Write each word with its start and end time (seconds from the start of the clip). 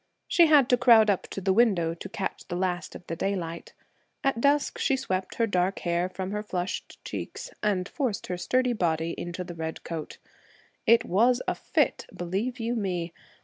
She 0.27 0.47
had 0.47 0.67
to 0.69 0.77
crowd 0.77 1.11
up 1.11 1.27
to 1.27 1.41
the 1.41 1.53
window 1.53 1.93
to 1.93 2.09
catch 2.09 2.47
the 2.47 2.55
last 2.55 2.95
of 2.95 3.05
the 3.05 3.15
daylight. 3.15 3.73
At 4.23 4.41
dusk, 4.41 4.79
she 4.79 4.95
swept 4.95 5.35
her 5.35 5.45
dark 5.45 5.77
hair 5.81 6.09
from 6.09 6.31
her 6.31 6.41
flushed 6.41 6.97
cheeks 7.05 7.51
and 7.61 7.87
forced 7.87 8.25
her 8.25 8.35
sturdy 8.39 8.73
body 8.73 9.11
into 9.15 9.43
the 9.43 9.53
red 9.53 9.83
coat. 9.83 10.17
It 10.87 11.05
was 11.05 11.43
a 11.47 11.53
'fit,' 11.53 12.07
believe 12.15 12.59
you 12.59 12.73
me! 12.75 13.13